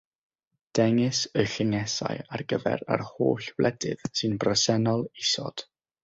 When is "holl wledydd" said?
3.09-4.05